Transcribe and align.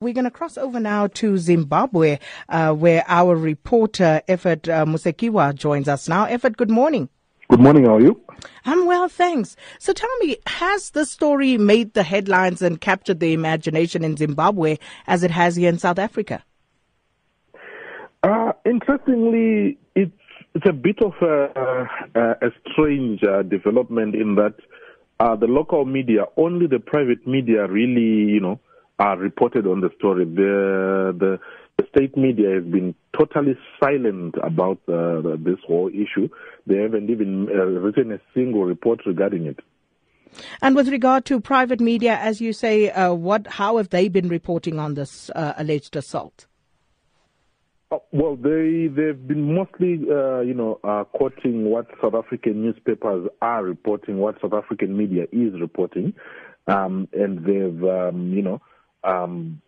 We're 0.00 0.14
going 0.14 0.26
to 0.26 0.30
cross 0.30 0.56
over 0.56 0.78
now 0.78 1.08
to 1.08 1.36
Zimbabwe, 1.38 2.20
uh, 2.48 2.72
where 2.72 3.02
our 3.08 3.34
reporter, 3.34 4.22
Ephert 4.28 4.68
uh, 4.68 4.86
Musekiwa, 4.86 5.56
joins 5.56 5.88
us 5.88 6.08
now. 6.08 6.24
Ephert, 6.26 6.56
good 6.56 6.70
morning. 6.70 7.08
Good 7.50 7.58
morning, 7.58 7.84
how 7.84 7.96
are 7.96 8.00
you? 8.00 8.22
I'm 8.64 8.86
well, 8.86 9.08
thanks. 9.08 9.56
So 9.80 9.92
tell 9.92 10.16
me, 10.20 10.36
has 10.46 10.90
the 10.90 11.04
story 11.04 11.58
made 11.58 11.94
the 11.94 12.04
headlines 12.04 12.62
and 12.62 12.80
captured 12.80 13.18
the 13.18 13.32
imagination 13.32 14.04
in 14.04 14.16
Zimbabwe 14.16 14.76
as 15.08 15.24
it 15.24 15.32
has 15.32 15.56
here 15.56 15.68
in 15.68 15.80
South 15.80 15.98
Africa? 15.98 16.44
Uh, 18.22 18.52
interestingly, 18.64 19.78
it's, 19.96 20.12
it's 20.54 20.66
a 20.68 20.72
bit 20.72 21.02
of 21.02 21.14
a, 21.20 21.88
a, 22.14 22.46
a 22.46 22.50
strange 22.70 23.24
uh, 23.24 23.42
development 23.42 24.14
in 24.14 24.36
that 24.36 24.54
uh, 25.18 25.34
the 25.34 25.48
local 25.48 25.84
media, 25.84 26.26
only 26.36 26.68
the 26.68 26.78
private 26.78 27.26
media 27.26 27.66
really, 27.66 28.30
you 28.30 28.38
know, 28.38 28.60
are 28.98 29.16
reported 29.16 29.66
on 29.66 29.80
the 29.80 29.90
story. 29.98 30.24
The, 30.24 31.14
the, 31.18 31.38
the 31.76 31.84
state 31.94 32.16
media 32.16 32.54
has 32.56 32.64
been 32.64 32.94
totally 33.16 33.56
silent 33.80 34.34
about 34.42 34.78
uh, 34.88 35.36
this 35.38 35.58
whole 35.66 35.88
issue. 35.88 36.28
They 36.66 36.76
haven't 36.76 37.10
even 37.10 37.48
uh, 37.48 37.64
written 37.64 38.12
a 38.12 38.20
single 38.34 38.64
report 38.64 39.00
regarding 39.06 39.46
it. 39.46 39.60
And 40.60 40.74
with 40.74 40.88
regard 40.88 41.24
to 41.26 41.40
private 41.40 41.80
media, 41.80 42.16
as 42.16 42.40
you 42.40 42.52
say, 42.52 42.90
uh, 42.90 43.12
what, 43.14 43.46
how 43.46 43.78
have 43.78 43.88
they 43.90 44.08
been 44.08 44.28
reporting 44.28 44.78
on 44.78 44.94
this 44.94 45.30
uh, 45.34 45.54
alleged 45.56 45.96
assault? 45.96 46.46
Uh, 47.90 47.96
well, 48.12 48.36
they 48.36 48.86
they've 48.88 49.26
been 49.26 49.54
mostly, 49.54 49.98
uh, 50.10 50.40
you 50.40 50.52
know, 50.52 50.78
uh, 50.84 51.04
quoting 51.04 51.70
what 51.70 51.86
South 52.02 52.14
African 52.14 52.62
newspapers 52.62 53.30
are 53.40 53.64
reporting, 53.64 54.18
what 54.18 54.38
South 54.42 54.52
African 54.52 54.94
media 54.94 55.24
is 55.32 55.58
reporting, 55.58 56.12
um, 56.66 57.08
and 57.14 57.38
they've, 57.46 57.82
um, 57.88 58.30
you 58.34 58.42
know, 58.42 58.60
um, 59.04 59.60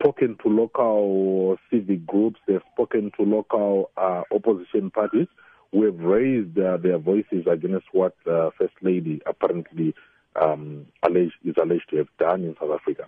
spoken 0.00 0.36
to 0.42 0.48
local 0.48 1.56
civic 1.70 2.06
groups, 2.06 2.40
they've 2.46 2.60
spoken 2.72 3.10
to 3.16 3.24
local 3.24 3.90
uh, 3.96 4.22
opposition 4.32 4.90
parties 4.90 5.26
who 5.72 5.84
have 5.84 5.98
raised 5.98 6.58
uh, 6.58 6.76
their 6.78 6.98
voices 6.98 7.46
against 7.50 7.86
what 7.92 8.14
uh, 8.30 8.50
First 8.58 8.74
Lady 8.80 9.20
apparently 9.26 9.94
um, 10.40 10.86
alleged, 11.02 11.34
is 11.44 11.54
alleged 11.60 11.90
to 11.90 11.96
have 11.96 12.08
done 12.18 12.44
in 12.44 12.56
South 12.60 12.70
Africa. 12.80 13.06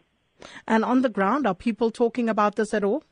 And 0.66 0.84
on 0.84 1.02
the 1.02 1.08
ground, 1.08 1.46
are 1.46 1.54
people 1.54 1.90
talking 1.90 2.28
about 2.28 2.56
this 2.56 2.74
at 2.74 2.84
all? 2.84 3.04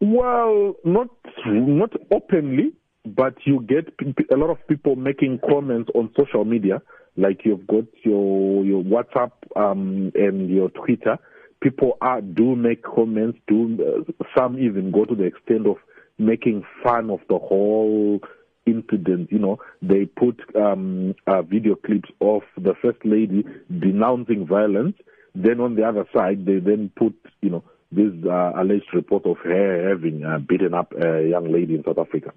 Well, 0.00 0.74
not 0.84 1.08
not 1.44 1.92
openly, 2.12 2.72
but 3.04 3.34
you 3.44 3.64
get 3.68 3.92
a 4.32 4.36
lot 4.36 4.50
of 4.50 4.58
people 4.68 4.96
making 4.96 5.40
comments 5.48 5.90
on 5.94 6.12
social 6.16 6.44
media 6.44 6.80
like 7.16 7.40
you've 7.44 7.66
got 7.66 7.84
your 8.04 8.64
your 8.64 8.82
WhatsApp 8.82 9.32
um, 9.58 10.12
and 10.14 10.48
your 10.48 10.70
Twitter, 10.70 11.18
people 11.60 11.98
are 12.00 12.20
do 12.20 12.54
make 12.56 12.82
comments. 12.82 13.38
Do 13.48 13.78
uh, 14.08 14.12
some 14.36 14.58
even 14.58 14.90
go 14.90 15.04
to 15.04 15.14
the 15.14 15.24
extent 15.24 15.66
of 15.66 15.76
making 16.18 16.64
fun 16.82 17.10
of 17.10 17.20
the 17.28 17.38
whole 17.38 18.20
incident. 18.66 19.32
You 19.32 19.38
know, 19.38 19.58
they 19.82 20.04
put 20.06 20.40
um, 20.56 21.14
uh, 21.26 21.42
video 21.42 21.74
clips 21.74 22.10
of 22.20 22.42
the 22.56 22.74
first 22.80 22.98
lady 23.04 23.44
denouncing 23.78 24.46
violence. 24.46 24.96
Then 25.34 25.60
on 25.60 25.74
the 25.74 25.84
other 25.84 26.06
side, 26.14 26.46
they 26.46 26.58
then 26.58 26.90
put 26.96 27.14
you 27.42 27.50
know 27.50 27.64
this 27.90 28.12
uh, 28.24 28.52
alleged 28.56 28.92
report 28.92 29.26
of 29.26 29.38
her 29.38 29.88
having 29.88 30.24
uh, 30.24 30.38
beaten 30.38 30.74
up 30.74 30.92
a 30.92 31.26
young 31.28 31.50
lady 31.52 31.74
in 31.74 31.84
South 31.84 31.98
Africa. 31.98 32.32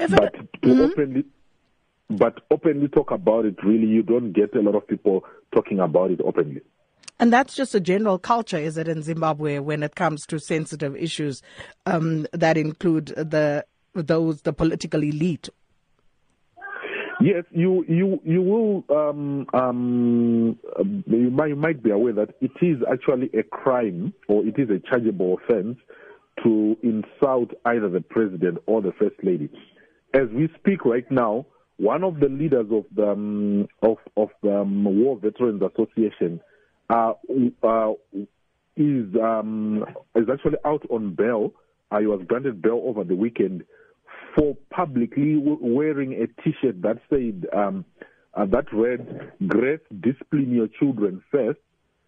If 0.00 0.10
but 0.10 0.34
it, 0.34 0.62
to 0.62 0.68
Mhm. 0.68 0.90
openly 0.90 1.24
but 2.18 2.40
openly 2.50 2.88
talk 2.88 3.10
about 3.10 3.44
it 3.44 3.56
really 3.64 3.86
you 3.86 4.02
don't 4.02 4.32
get 4.32 4.54
a 4.54 4.60
lot 4.60 4.74
of 4.74 4.86
people 4.86 5.24
talking 5.54 5.80
about 5.80 6.10
it 6.10 6.20
openly 6.24 6.60
And 7.18 7.32
that's 7.32 7.54
just 7.54 7.74
a 7.74 7.80
general 7.80 8.18
culture, 8.18 8.58
is 8.58 8.76
it, 8.76 8.88
in 8.88 9.02
Zimbabwe 9.02 9.60
when 9.60 9.82
it 9.84 9.94
comes 9.94 10.26
to 10.26 10.40
sensitive 10.40 10.96
issues 10.96 11.40
um, 11.86 12.26
that 12.32 12.56
include 12.56 13.06
the 13.34 13.64
those 13.94 14.42
the 14.42 14.52
political 14.52 15.02
elite? 15.02 15.48
yes 17.20 17.44
you 17.52 17.84
you 17.88 18.20
you 18.24 18.42
will 18.42 18.84
um 18.90 19.46
um 19.54 20.58
you 21.06 21.30
might, 21.30 21.48
you 21.48 21.56
might 21.56 21.82
be 21.82 21.90
aware 21.90 22.12
that 22.12 22.30
it 22.40 22.50
is 22.60 22.78
actually 22.90 23.30
a 23.38 23.42
crime 23.44 24.12
or 24.28 24.44
it 24.44 24.58
is 24.58 24.68
a 24.70 24.80
chargeable 24.90 25.38
offense 25.38 25.78
to 26.42 26.76
insult 26.82 27.50
either 27.66 27.88
the 27.88 28.00
president 28.00 28.58
or 28.66 28.82
the 28.82 28.92
first 28.98 29.14
lady 29.22 29.48
as 30.14 30.28
we 30.32 30.48
speak 30.58 30.84
right 30.84 31.08
now 31.10 31.46
one 31.82 32.04
of 32.04 32.20
the 32.20 32.28
leaders 32.28 32.66
of 32.70 32.84
the 32.94 33.10
um, 33.10 33.66
of 33.82 33.96
of 34.16 34.28
the 34.42 34.60
um, 34.60 34.84
War 34.84 35.18
Veterans 35.18 35.62
Association 35.62 36.40
uh, 36.88 37.14
uh, 37.64 37.92
is 38.76 39.06
um, 39.20 39.84
is 40.14 40.28
actually 40.32 40.58
out 40.64 40.84
on 40.90 41.16
bail. 41.16 41.52
Uh, 41.90 41.98
he 41.98 42.06
was 42.06 42.24
granted 42.28 42.62
bail 42.62 42.80
over 42.84 43.02
the 43.02 43.16
weekend 43.16 43.64
for 44.36 44.56
publicly 44.70 45.34
w- 45.34 45.58
wearing 45.60 46.12
a 46.12 46.42
T-shirt 46.42 46.80
that 46.82 46.98
said 47.10 47.46
um, 47.52 47.84
uh, 48.34 48.46
that 48.46 48.72
read 48.72 49.32
"Grace, 49.48 49.80
discipline 50.00 50.52
your 50.52 50.68
children 50.78 51.20
first 51.32 51.58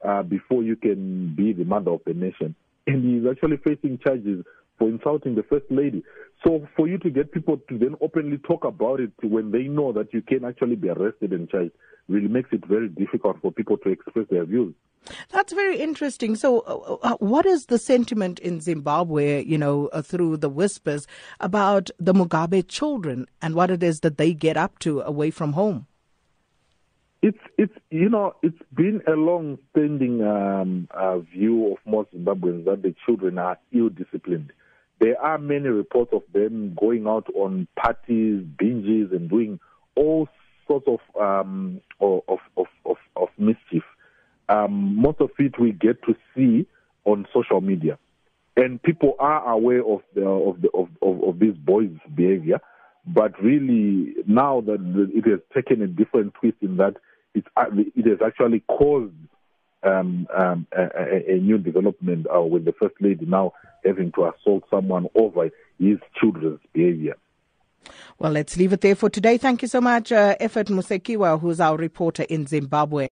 uh, 0.06 0.22
before 0.22 0.62
you 0.62 0.76
can 0.76 1.34
be 1.34 1.52
the 1.52 1.64
mother 1.64 1.90
of 1.90 2.00
the 2.06 2.14
nation." 2.14 2.54
And 2.86 3.04
he's 3.04 3.30
actually 3.30 3.56
facing 3.58 3.98
charges 3.98 4.44
for 4.78 4.88
insulting 4.88 5.34
the 5.34 5.42
first 5.44 5.66
lady. 5.70 6.02
So 6.44 6.66
for 6.76 6.88
you 6.88 6.98
to 6.98 7.10
get 7.10 7.32
people 7.32 7.58
to 7.68 7.78
then 7.78 7.96
openly 8.00 8.38
talk 8.38 8.64
about 8.64 9.00
it 9.00 9.12
when 9.22 9.50
they 9.50 9.62
know 9.62 9.92
that 9.92 10.12
you 10.12 10.20
can 10.20 10.44
actually 10.44 10.76
be 10.76 10.90
arrested 10.90 11.32
and 11.32 11.48
charged 11.48 11.72
really 12.08 12.28
makes 12.28 12.50
it 12.52 12.66
very 12.66 12.88
difficult 12.88 13.40
for 13.40 13.50
people 13.50 13.78
to 13.78 13.88
express 13.88 14.26
their 14.30 14.44
views. 14.44 14.74
That's 15.30 15.52
very 15.52 15.78
interesting. 15.80 16.34
So, 16.34 16.60
uh, 16.60 16.96
uh, 17.02 17.16
what 17.18 17.46
is 17.46 17.66
the 17.66 17.78
sentiment 17.78 18.38
in 18.38 18.60
Zimbabwe, 18.60 19.44
you 19.44 19.58
know, 19.58 19.88
uh, 19.88 20.02
through 20.02 20.38
the 20.38 20.48
whispers 20.48 21.06
about 21.40 21.90
the 21.98 22.14
Mugabe 22.14 22.66
children 22.68 23.26
and 23.42 23.54
what 23.54 23.70
it 23.70 23.82
is 23.82 24.00
that 24.00 24.16
they 24.16 24.32
get 24.32 24.56
up 24.56 24.78
to 24.80 25.00
away 25.02 25.30
from 25.30 25.52
home? 25.52 25.86
It's 27.26 27.38
it's 27.56 27.72
you 27.88 28.10
know 28.10 28.34
it's 28.42 28.58
been 28.74 29.00
a 29.08 29.12
long-standing 29.12 30.22
um, 30.22 30.88
uh, 30.90 31.20
view 31.20 31.72
of 31.72 31.78
most 31.90 32.14
Zimbabweans 32.14 32.66
that 32.66 32.82
the 32.82 32.94
children 33.06 33.38
are 33.38 33.58
ill-disciplined. 33.72 34.52
There 35.00 35.18
are 35.18 35.38
many 35.38 35.68
reports 35.68 36.10
of 36.12 36.20
them 36.34 36.76
going 36.78 37.06
out 37.06 37.26
on 37.34 37.66
parties, 37.76 38.44
binges, 38.60 39.10
and 39.10 39.30
doing 39.30 39.58
all 39.96 40.28
sorts 40.68 40.86
of 40.86 41.00
um, 41.18 41.80
of, 41.98 42.20
of, 42.28 42.66
of, 42.84 42.96
of 43.16 43.28
mischief. 43.38 43.84
Um, 44.50 45.00
most 45.00 45.22
of 45.22 45.30
it 45.38 45.58
we 45.58 45.72
get 45.72 46.02
to 46.02 46.14
see 46.36 46.66
on 47.06 47.26
social 47.32 47.62
media, 47.62 47.96
and 48.54 48.82
people 48.82 49.14
are 49.18 49.50
aware 49.50 49.80
of 49.80 50.02
the 50.14 50.26
of 50.26 50.60
the 50.60 50.68
of, 50.74 50.90
of, 51.00 51.24
of 51.24 51.38
these 51.38 51.56
boys' 51.56 51.88
behavior. 52.14 52.60
But 53.06 53.32
really, 53.42 54.14
now 54.26 54.60
that 54.62 55.10
it 55.14 55.26
has 55.26 55.40
taken 55.54 55.80
a 55.80 55.86
different 55.86 56.34
twist 56.34 56.56
in 56.60 56.76
that 56.76 56.96
it's, 57.34 57.46
uh, 57.56 57.66
it 57.72 58.06
has 58.06 58.18
actually 58.24 58.60
caused 58.60 59.12
um, 59.82 60.26
um, 60.36 60.66
a, 60.72 60.82
a, 60.82 61.34
a 61.34 61.38
new 61.38 61.58
development 61.58 62.26
uh, 62.34 62.40
with 62.40 62.64
the 62.64 62.72
first 62.72 62.94
lady 63.00 63.26
now 63.26 63.52
having 63.84 64.12
to 64.12 64.24
assault 64.24 64.64
someone 64.70 65.06
over 65.14 65.50
his 65.78 65.98
children's 66.18 66.60
behavior. 66.72 67.16
Well, 68.18 68.32
let's 68.32 68.56
leave 68.56 68.72
it 68.72 68.80
there 68.80 68.94
for 68.94 69.10
today. 69.10 69.36
Thank 69.36 69.60
you 69.60 69.68
so 69.68 69.80
much, 69.80 70.10
uh, 70.10 70.36
Ephert 70.40 70.68
Musekiwa, 70.68 71.38
who's 71.40 71.60
our 71.60 71.76
reporter 71.76 72.22
in 72.22 72.46
Zimbabwe. 72.46 73.08